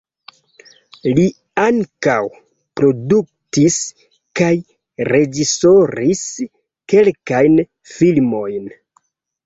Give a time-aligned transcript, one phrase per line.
[1.17, 1.25] Li
[1.63, 2.15] ankaŭ
[2.81, 3.79] produktis
[4.41, 4.51] kaj
[5.13, 6.27] reĝisoris
[6.95, 7.65] kelkajn
[7.97, 8.71] filmojn.